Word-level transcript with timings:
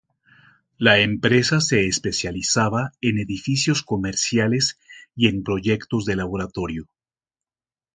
La 0.79 0.97
empresa 0.97 1.59
se 1.59 1.85
especializaba 1.85 2.91
en 3.01 3.19
edificios 3.19 3.83
comerciales 3.83 4.79
y 5.15 5.27
en 5.27 5.43
proyectos 5.43 6.05
de 6.05 6.15
laboratorio. 6.15 6.87